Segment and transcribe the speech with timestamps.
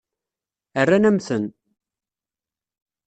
[0.85, 1.43] Rran-am-ten.